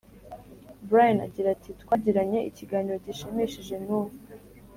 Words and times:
Brian 0.89 1.19
agira 1.27 1.47
ati 1.55 1.69
twagiranye 1.81 2.39
ikiganiro 2.49 2.97
gishimishije 3.05 3.75
n 3.85 3.87
uwo 3.97 4.09